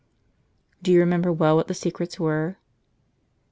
"Do 0.81 0.91
you 0.91 0.99
remember 0.99 1.31
well 1.31 1.55
what 1.55 1.67
the 1.67 1.75
secrets 1.75 2.19
were 2.19 2.57